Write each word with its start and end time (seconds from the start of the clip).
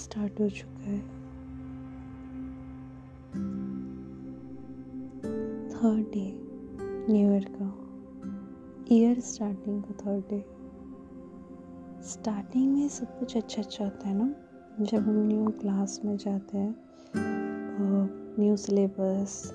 Start 0.00 0.40
हो 0.40 0.48
चुका 0.48 0.82
है। 0.82 0.98
थर्ड 5.70 6.06
डे 6.12 6.24
न्यू 7.12 7.30
ईयर 7.32 7.46
का। 7.60 7.68
ईयर 8.94 9.20
स्टार्टिंग 9.20 9.82
का 9.82 9.92
थर्ड 9.92 10.24
डे 10.30 10.44
स्टार्टिंग 12.02 12.74
में 12.74 12.88
सब 12.88 13.18
कुछ 13.18 13.36
अच्छा 13.36 13.62
अच्छा 13.62 13.84
होता 13.84 14.08
है 14.08 14.14
ना? 14.14 14.34
जब 14.80 14.98
हम 14.98 15.26
न्यू 15.26 15.46
क्लास 15.60 16.00
में 16.04 16.16
जाते 16.16 16.58
हैं 16.58 16.74
new 18.38 18.56
syllabus 18.56 19.52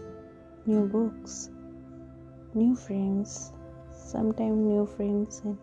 new 0.70 0.82
books 0.88 1.50
new 2.57 2.75
friends 2.75 3.30
sometime 4.12 4.68
new 4.68 4.86
friends 4.86 5.42
and 5.46 5.57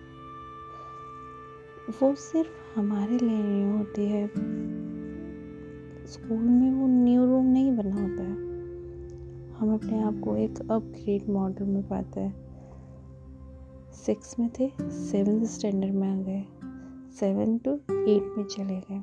वो 2.02 2.14
सिर्फ़ 2.14 2.80
हमारे 2.80 3.18
लिए 3.18 3.42
नहीं 3.42 3.78
होती 3.78 4.06
है। 4.06 4.26
स्कूल 6.06 6.38
में 6.38 6.72
वो 6.72 6.86
न्यू 6.86 7.26
रूम 7.26 7.46
नहीं 7.46 7.76
बना 7.76 7.94
होता 7.94 8.22
है 8.22 8.52
हम 9.52 9.74
अपने 9.74 10.02
आप 10.02 10.20
को 10.24 10.36
एक 10.36 10.60
अपग्रेड 10.70 11.28
मॉडल 11.28 11.64
में 11.64 11.88
पाते 11.88 12.20
हैं। 12.20 12.34
सिक्स 13.92 14.38
में 14.38 14.50
थे 14.60 14.72
सेवन्थ 14.82 15.44
स्टैंडर्ड 15.44 15.94
में 15.94 16.08
आ 16.08 16.22
गए। 16.22 16.44
सेवन 17.20 17.58
टू 17.58 17.74
एट 17.90 18.38
में 18.38 18.44
चले 18.44 18.80
गए। 18.80 19.02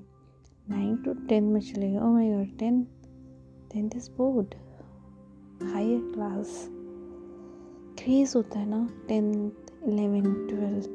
नाइन 0.70 0.98
टू 0.98 1.14
टेन 1.14 1.44
में 1.44 1.62
चले 1.62 1.92
गए। 1.92 2.00
My 2.00 2.34
God 2.34 2.58
ten 2.58 2.88
tenth 3.72 3.96
is 3.96 4.10
board 4.12 4.56
higher 5.64 6.12
class 6.14 6.68
craze 8.00 8.34
होता 8.36 8.60
है 8.60 8.66
ना 8.70 8.90
टेंथ 9.08 9.72
इलेवेंथ 9.84 10.50
ट्वेल्थ 10.50 10.90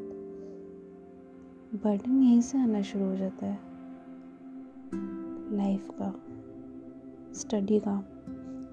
बर्डन 1.84 2.22
यहीं 2.22 2.40
से 2.40 2.58
आना 2.58 2.82
शुरू 2.82 3.04
हो 3.04 3.16
जाता 3.16 3.46
है 3.46 3.58
लाइफ 5.56 5.88
का 6.00 6.12
स्टडी 7.34 7.78
का। 7.80 7.94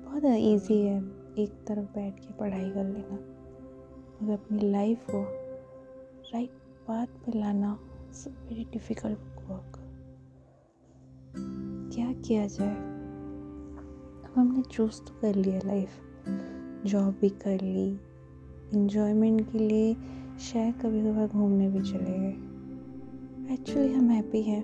बहुत 0.05 0.25
इजी 0.25 0.79
है, 0.81 0.97
एक 1.37 1.51
तरफ़ 1.67 1.85
बैठ 1.95 2.19
के 2.19 2.33
पढ़ाई 2.33 2.69
कर 2.69 2.83
लेना 2.83 3.15
मगर 4.21 4.33
अपनी 4.33 4.71
लाइफ 4.71 5.05
को 5.09 5.23
राइट 6.33 6.49
पाथ 6.87 7.07
पर 7.25 7.37
लाना 7.39 7.73
वेरी 8.27 8.63
डिफ़िकल्ट 8.63 9.19
वर्क 9.49 9.77
क्या 11.93 12.11
किया 12.21 12.47
जाए? 12.47 12.90
अब 14.31 14.39
हमने 14.39 14.61
चूज़ 14.61 15.01
तो 15.01 15.19
कर 15.21 15.35
लिया 15.35 15.59
लाइफ 15.65 15.89
जॉब 16.85 17.17
भी 17.21 17.29
कर 17.29 17.61
ली. 17.61 17.99
इन्जॉयमेंट 18.73 19.51
के 19.51 19.57
लिए 19.57 19.95
शायद 20.39 20.75
कभी 20.75 21.01
कभार 21.01 21.27
घूमने 21.27 21.69
भी 21.69 21.81
चले 21.81 22.19
गए. 22.19 23.53
एक्चुअली 23.53 23.93
हम 23.93 24.09
हैप्पी 24.09 24.41
हैं. 24.41 24.63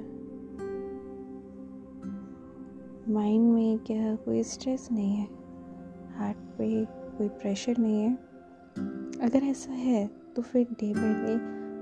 माइंड 3.10 3.54
में 3.54 3.80
क्या 3.80 4.16
कोई 4.16 4.44
स्ट्रेस 4.44 4.90
नहीं 4.92 5.16
है. 5.16 5.28
हार्ट 6.18 6.38
पे 6.38 6.86
कोई 6.86 7.28
प्रेशर 7.28 7.78
नहीं 7.78 8.02
है. 8.02 8.14
अगर 9.22 9.44
ऐसा 9.44 9.72
है 9.72 10.10
तो 10.36 10.42
फिर 10.42 10.68
day 10.72 10.94
by 10.94 11.14
day 11.14 11.34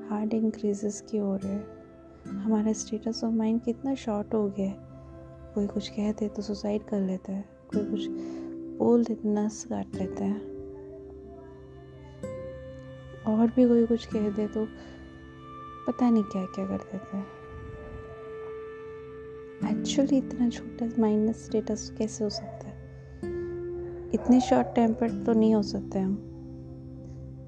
heart 0.09 0.33
increases 0.33 1.02
की 1.02 1.19
ओर 1.19 1.45
है. 1.45 1.66
हमारा 2.28 2.73
स्टेटस 2.73 3.23
ऑफ़ 3.23 3.33
माइंड 3.33 3.61
कितना 3.61 3.95
शॉर्ट 3.95 4.33
हो 4.33 4.50
गया 4.50 4.69
है. 4.69 4.78
कोई 5.56 5.67
कुछ 5.67 5.89
कहते 5.89 6.28
तो 6.28 6.41
सुसाइड 6.41 6.83
कर 6.83 7.02
लेता 7.02 7.31
है. 7.31 7.55
कोई 7.67 7.85
कुछ 7.85 8.08
बोल 8.80 9.03
देते, 9.03 9.30
नस 9.30 9.66
काट 9.66 9.95
लेता 9.95 10.25
है। 10.25 10.55
और 13.28 13.47
भी 13.47 13.67
कोई 13.67 13.85
कुछ 13.85 14.06
कह 14.06 14.29
दे 14.29 14.47
तो 14.47 14.66
पता 15.88 16.09
नहीं 16.09 16.23
क्या 16.23 16.45
क्या 16.45 16.67
कर 16.67 16.78
देते 16.78 17.17
हैं। 17.17 17.28
एक्चुअली 19.72 20.17
इतना 20.17 20.50
छोटा 20.50 20.90
माइनस 21.00 21.45
स्टेटस 21.45 21.95
कैसे 21.97 22.23
हो 22.23 22.29
सकता 22.29 22.67
है? 22.67 22.85
इतने 24.13 24.41
शॉर्ट 24.41 24.67
टेम्पर 24.67 25.23
तो 25.23 25.34
नहीं 25.34 25.56
हो 25.56 25.63
सकते 25.63 26.00
हम। 26.00 26.31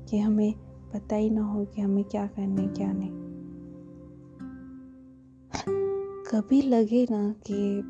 कि 0.09 0.18
हमें 0.18 0.53
पता 0.94 1.16
ही 1.16 1.30
ना 1.30 1.42
हो 1.42 1.66
कि 1.66 1.81
हमें 1.81 2.03
क्या 2.03 2.28
करना 2.28 2.62
है, 2.62 2.68
क्या 2.68 2.92
नहीं। 2.92 3.28
कभी 6.25 6.62
लगे 6.62 7.08
ना 7.12 7.31
कि 7.31 7.81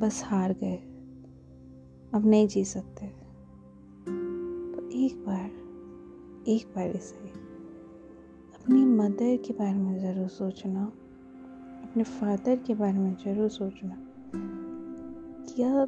बस 0.00 0.22
हार 0.24 0.52
गए। 0.52 0.91
अब 2.14 2.26
नहीं 2.26 2.46
जी 2.48 2.64
सकते। 2.64 3.06
तो 4.72 4.88
एक 4.90 5.24
बार 5.26 5.50
एक 6.48 6.66
बार 6.66 6.86
इसे 6.86 7.28
अपनी 8.54 8.84
मदर 8.84 9.36
के 9.36 9.52
बारे 9.52 9.74
में 9.74 9.98
ज़रूर 9.98 10.28
सोचना, 10.28 10.84
अपने 11.82 12.02
फादर 12.02 12.56
के 12.56 12.74
बारे 12.74 12.98
में 12.98 13.14
ज़रूर 13.14 13.48
सोचना 13.48 13.96
क्या 15.48 15.86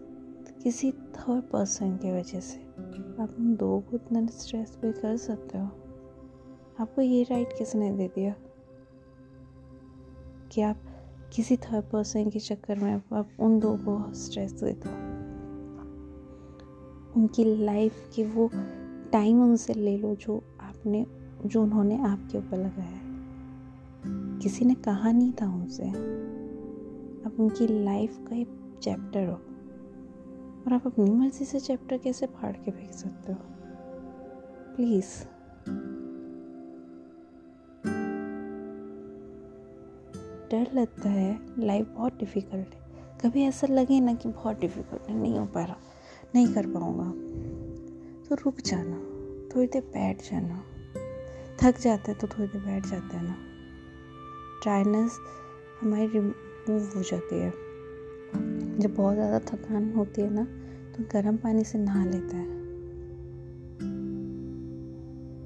किसी 0.62 0.92
थर्ड 0.92 1.42
पर्सन 1.44 1.96
की 1.96 2.12
वजह 2.12 2.40
से 2.40 2.60
आप 3.22 3.36
उन 3.38 3.54
दो 3.56 3.80
को 3.80 3.96
इतना 3.96 4.26
स्ट्रेस 4.26 4.78
भी 4.82 4.92
कर 4.92 5.16
सकते 5.16 5.58
हो। 5.58 5.64
आपको 6.80 7.02
ये 7.02 7.22
राइट 7.22 7.52
किसने 7.58 7.92
दे 7.92 8.08
दिया? 8.08 8.34
कि 10.52 10.60
आप 10.60 10.80
किसी 11.34 11.56
थर्ड 11.56 11.84
पर्सन 11.84 12.30
के 12.30 12.38
चक्कर 12.38 12.78
में 12.78 12.92
आप 12.94 13.28
उन 13.40 13.58
दो 13.58 13.76
को 13.76 14.12
स्ट्रेस 14.14 14.52
दे 14.52 14.72
दो 14.72 15.13
उनकी 17.16 17.64
लाइफ 17.64 18.12
के 18.16 18.26
वो 18.26 18.50
टाइम 19.12 19.42
उनसे 19.42 19.75
ले 19.75 19.98
लो 19.98 20.14
जो 20.14 20.44
आपने, 20.60 21.06
जो 21.47 21.62
उन्होंने 21.62 22.02
आपके 22.02 22.38
ऊपर 22.38 22.56
लगाया 22.56 22.88
है। 22.88 23.04
किसी 24.38 24.64
ने 24.64 24.75
कहा 24.75 25.12
नहीं 25.12 25.32
था 25.32 25.54
उनसे। 25.54 25.88
आप 27.26 27.36
उनकी 27.38 27.84
लाइफ 27.84 28.19
का 28.28 28.36
एक 28.36 28.80
चैप्टर 28.82 29.26
हो। 29.26 29.41
और 30.66 30.72
आप 30.72 30.86
अपनी 30.86 31.10
मर्ज़ी 31.10 31.44
से 31.44 31.60
चैप्टर 31.60 31.98
कैसे 31.98 32.26
फाड़ 32.26 32.52
के 32.52 32.70
फेंक 32.70 32.92
सकते 32.92 33.32
हो? 33.32 33.38
प्लीज़ 34.76 35.25
डर 40.50 40.66
लगता 40.75 41.08
है। 41.08 41.41
लाइफ 41.58 41.88
बहुत 41.88 42.19
डिफ़िकल्ट 42.19 42.75
है। 42.75 42.81
कभी 43.25 43.42
ऐसा 43.42 43.66
लगे 43.66 44.00
ना 44.00 44.14
कि 44.14 44.28
बहुत 44.28 44.60
डिफ़िकल्ट 44.60 45.02
है। 45.02 45.16
नहीं 45.16 45.38
हो 45.38 45.46
पा 45.46 45.64
रहा। 45.64 45.76
नहीं 46.34 46.54
कर 46.54 46.66
पाऊँगा। 46.66 47.10
तो 48.28 48.34
रुक 48.34 48.60
जाना, 48.60 48.96
थोड़ी 49.48 49.66
देर 49.66 49.82
बैठ 49.82 50.22
जाना। 50.22 50.62
थक 51.62 51.80
जाते 51.80 52.10
हैं 52.12 52.20
तो 52.20 52.26
थोड़ी 52.26 52.48
देर 52.48 52.60
बैठ 52.60 52.86
जाते 52.86 53.16
हैं 53.16 53.24
ना। 53.24 53.36
ड्राइनेस 54.62 55.18
हमारी 55.80 56.06
रिमूव 56.06 56.90
हो 56.96 57.02
जाती 57.02 57.40
है। 57.40 57.50
जब 58.78 58.94
बहुत 58.94 59.14
ज़्यादा 59.14 59.38
थकान 59.38 59.92
होती 59.92 60.22
है 60.22 60.30
ना 60.30 60.44
तो 60.92 61.04
गर्म 61.12 61.36
पानी 61.36 61.64
से 61.64 61.78
नहा 61.78 62.04
लेता 62.04 62.36
है। 62.36 62.52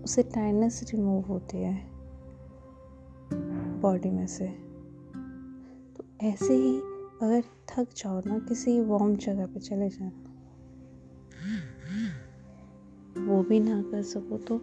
उससे 0.05 0.22
टाइटनेस 0.22 0.81
रिमूव 0.94 1.22
होती 1.22 1.62
है 1.62 1.75
बॉडी 3.81 4.10
में 4.10 4.26
से। 4.26 4.47
तो 5.97 6.05
ऐसे 6.22 6.55
ही 6.55 6.76
अगर 7.22 7.43
थक 7.69 7.87
जाओ 7.97 8.20
ना, 8.26 8.38
किसी 8.38 8.81
वार्म 8.81 9.16
जगह 9.16 9.47
पे 9.47 9.60
चले 9.60 9.88
जाना। 9.88 10.28
वो 13.19 13.43
भी 13.43 13.60
ना 13.60 13.81
कर 13.82 14.03
सको 14.03 14.38
तो 14.38 14.60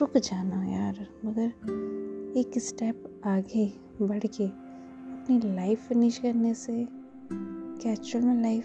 रुक 0.00 0.16
जाना 0.16 0.64
यार। 0.64 1.06
मगर 1.24 2.38
एक 2.38 2.58
स्टेप 2.58 3.22
आगे 3.26 3.66
बढ़ 4.02 4.26
के 4.26 4.46
अपनी 4.46 5.38
लाइफ 5.54 5.86
फिनिश 5.88 6.18
करने 6.18 6.54
से 6.54 6.86
क्या 7.32 7.92
एक्चुअल 7.92 8.24
में 8.24 8.42
लाइफ 8.42 8.64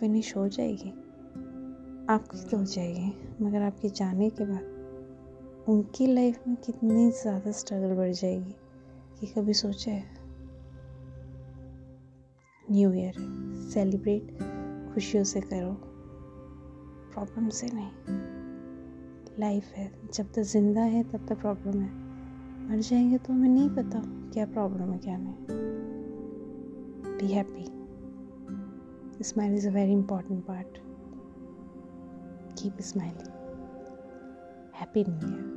फिनिश 0.00 0.36
हो 0.36 0.48
जाएगी? 0.48 0.90
आपकी 2.08 2.48
तो 2.50 2.56
हो 2.56 2.64
जाएगी? 2.64 3.12
मगर 3.42 3.62
आपके 3.62 3.88
जाने 3.88 4.30
के 4.30 4.44
बाद 4.44 5.64
उनकी 5.68 6.06
लाइफ 6.06 6.42
में 6.48 6.56
कितनी 6.56 7.10
ज़्यादा 7.12 7.50
स्ट्रगल 7.50 7.94
बढ़ 7.94 8.12
जाएगी 8.12 8.54
कि 9.20 9.26
कभी 9.26 9.54
सोचा 9.54 9.90
है? 9.90 10.04
न्यू 12.64 12.92
ईयर 12.92 13.14
सेलिब्रेट 13.72 14.38
खुशियों 14.96 15.24
से 15.24 15.40
करो 15.40 15.72
प्रॉब्लम 17.12 17.48
से 17.48 17.66
नहीं। 17.72 17.90
लाइफ 19.40 19.64
है, 19.64 19.92
जब 20.14 20.32
तक 20.32 20.42
ज़िंदा 20.42 20.80
है, 20.80 21.02
तब 21.04 21.26
तक 21.28 21.40
प्रॉब्लम 21.40 21.80
है। 21.80 21.90
मर 22.68 22.78
जाएँगे 22.78 23.18
तो 23.18 23.32
हमें 23.32 23.48
नहीं 23.48 23.70
पता 23.70 24.02
क्या 24.32 24.46
प्रॉब्लम 24.46 24.92
है, 24.92 24.98
क्या 24.98 25.16
नहीं। 25.16 25.36
Be 27.18 27.32
happy 27.32 29.24
smile 29.24 29.54
is 29.54 29.68
a 29.68 29.72
very 29.72 29.92
important 29.92 30.44
part 30.44 30.78
keep 32.58 32.80
smiling 32.80 33.28
happy 34.80 35.04
new 35.08 35.28
year 35.28 35.55